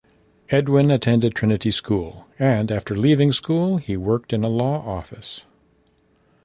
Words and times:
Edwin 0.49 0.89
attended 0.89 1.35
Trinity 1.35 1.69
School 1.69 2.25
and 2.39 2.71
after 2.71 2.95
leaving 2.95 3.31
school 3.31 3.77
he 3.77 3.95
worked 3.95 4.33
in 4.33 4.43
a 4.43 4.47
law 4.49 4.83
office. 4.83 5.43